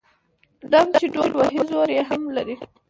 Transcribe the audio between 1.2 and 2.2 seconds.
وهي زور يې